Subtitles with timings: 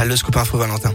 [0.00, 0.08] centrale.
[0.08, 0.94] Le scoop Valentin.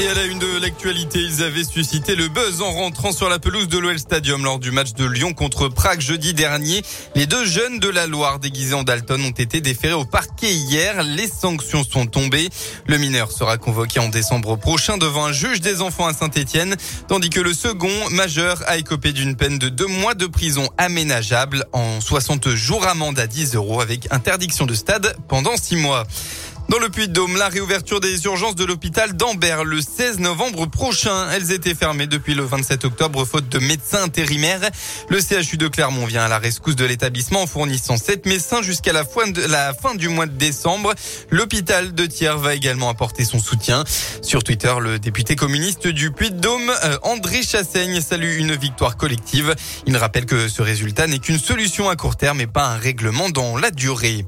[0.00, 3.40] Et à la une de l'actualité, ils avaient suscité le buzz en rentrant sur la
[3.40, 6.82] pelouse de l'OL Stadium lors du match de Lyon contre Prague jeudi dernier.
[7.16, 11.02] Les deux jeunes de la Loire déguisés en Dalton ont été déférés au parquet hier.
[11.02, 12.48] Les sanctions sont tombées.
[12.86, 16.76] Le mineur sera convoqué en décembre prochain devant un juge des enfants à Saint-Etienne,
[17.08, 21.64] tandis que le second majeur a écopé d'une peine de deux mois de prison aménageable
[21.72, 26.06] en 60 jours amende à 10 euros avec interdiction de stade pendant six mois.
[26.68, 31.30] Dans le Puy-de-Dôme, la réouverture des urgences de l'hôpital d'Ambert le 16 novembre prochain.
[31.30, 34.60] Elles étaient fermées depuis le 27 octobre faute de médecins intérimaires.
[35.08, 38.92] Le CHU de Clermont vient à la rescousse de l'établissement en fournissant sept médecins jusqu'à
[38.92, 39.04] la,
[39.48, 40.94] la fin du mois de décembre.
[41.30, 43.84] L'hôpital de Thiers va également apporter son soutien.
[44.20, 49.54] Sur Twitter, le député communiste du Puy-de-Dôme, euh, André Chassaigne, salue une victoire collective.
[49.86, 53.30] Il rappelle que ce résultat n'est qu'une solution à court terme et pas un règlement
[53.30, 54.26] dans la durée.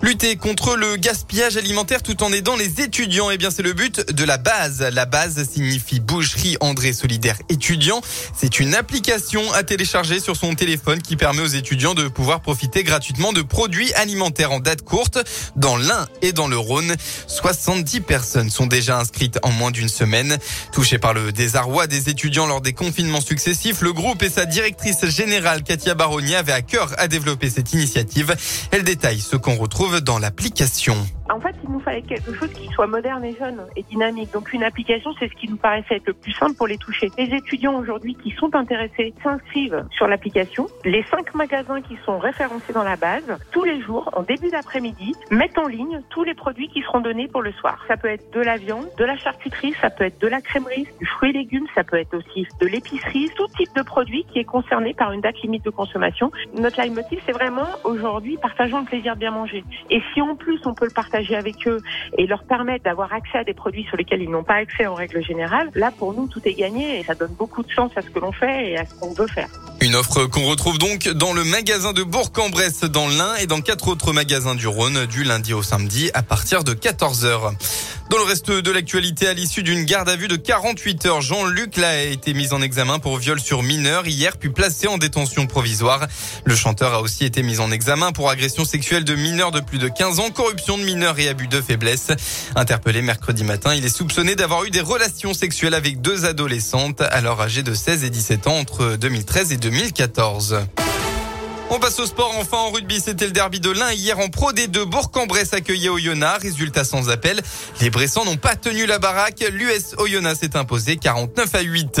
[0.00, 4.12] Lutter contre le gaspillage alimentaire tout en aidant les étudiants, eh bien c'est le but
[4.12, 4.80] de la base.
[4.92, 8.00] La base signifie boucherie André Solidaire étudiant.
[8.32, 12.84] C'est une application à télécharger sur son téléphone qui permet aux étudiants de pouvoir profiter
[12.84, 15.18] gratuitement de produits alimentaires en date courte
[15.56, 16.94] dans l'Ain et dans le Rhône.
[17.26, 20.38] 70 personnes sont déjà inscrites en moins d'une semaine.
[20.72, 25.04] Touché par le désarroi des étudiants lors des confinements successifs, le groupe et sa directrice
[25.06, 28.36] générale Katia Baronnier avaient à cœur à développer cette initiative.
[28.70, 31.06] Elle détaille ce qu'on retrouve dans l'application.
[31.30, 34.32] En fait, il nous fallait quelque chose qui soit moderne et jeune et dynamique.
[34.32, 37.10] Donc une application, c'est ce qui nous paraissait être le plus simple pour les toucher.
[37.18, 40.66] Les étudiants aujourd'hui qui sont intéressés s'inscrivent sur l'application.
[40.84, 45.12] Les cinq magasins qui sont référencés dans la base, tous les jours, en début d'après-midi,
[45.30, 47.84] mettent en ligne tous les produits qui seront donnés pour le soir.
[47.88, 50.86] Ça peut être de la viande, de la charcuterie, ça peut être de la crèmerie,
[50.98, 54.38] du fruit et légumes, ça peut être aussi de l'épicerie, tout type de produit qui
[54.38, 56.30] est concerné par une date limite de consommation.
[56.54, 59.62] Notre leitmotiv, c'est vraiment aujourd'hui partageons le plaisir de bien manger.
[59.90, 61.80] Et si en plus on peut le partager avec eux
[62.16, 64.94] et leur permettre d'avoir accès à des produits sur lesquels ils n'ont pas accès en
[64.94, 68.02] règle générale, là pour nous tout est gagné et ça donne beaucoup de sens à
[68.02, 69.48] ce que l'on fait et à ce qu'on veut faire.
[69.80, 73.86] Une offre qu'on retrouve donc dans le magasin de Bourg-en-Bresse dans l'Ain et dans quatre
[73.86, 77.52] autres magasins du Rhône du lundi au samedi à partir de 14h.
[78.10, 81.76] Dans le reste de l'actualité, à l'issue d'une garde à vue de 48 heures, Jean-Luc
[81.76, 85.46] là a été mis en examen pour viol sur mineur hier, puis placé en détention
[85.46, 86.06] provisoire.
[86.46, 89.76] Le chanteur a aussi été mis en examen pour agression sexuelle de mineurs de plus
[89.76, 92.08] de 15 ans, corruption de mineurs et abus de faiblesse.
[92.56, 97.42] Interpellé mercredi matin, il est soupçonné d'avoir eu des relations sexuelles avec deux adolescentes, alors
[97.42, 100.60] âgées de 16 et 17 ans entre 2013 et 2014.
[101.68, 103.00] On passe au sport enfin en rugby.
[103.04, 104.84] C'était le derby de l'Ain hier en Pro D2.
[104.84, 106.42] Bourg-en-Bresse accueillait Oyonnax.
[106.42, 107.42] Résultat sans appel.
[107.82, 109.44] Les Bressans n'ont pas tenu la baraque.
[109.52, 112.00] L'US Oyonnax s'est imposé 49 à 8.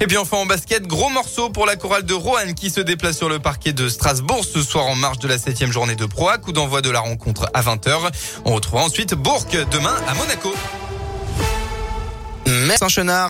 [0.00, 3.16] Et puis enfin en basket, gros morceau pour la chorale de Roanne qui se déplace
[3.16, 6.30] sur le parquet de Strasbourg ce soir en marge de la septième journée de Pro
[6.30, 6.38] A.
[6.38, 8.10] Coup d'envoi de la rencontre à 20h.
[8.44, 10.52] On retrouvera ensuite Bourg demain à Monaco.
[12.66, 13.22] Merci Chenard.